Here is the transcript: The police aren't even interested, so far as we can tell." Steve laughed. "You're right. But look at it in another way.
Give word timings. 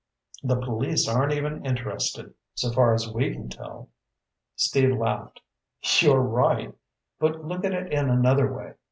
The 0.41 0.55
police 0.59 1.07
aren't 1.07 1.31
even 1.33 1.63
interested, 1.63 2.33
so 2.55 2.71
far 2.71 2.95
as 2.95 3.07
we 3.13 3.31
can 3.33 3.49
tell." 3.49 3.89
Steve 4.55 4.97
laughed. 4.97 5.41
"You're 5.99 6.19
right. 6.23 6.73
But 7.19 7.45
look 7.45 7.63
at 7.65 7.73
it 7.73 7.93
in 7.93 8.09
another 8.09 8.51
way. 8.51 8.73